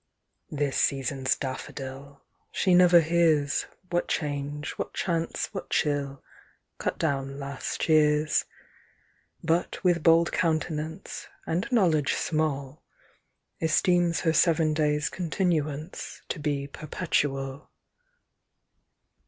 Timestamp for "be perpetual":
16.39-17.69